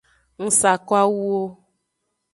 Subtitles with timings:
[0.41, 1.43] Ng sa ko awuwo.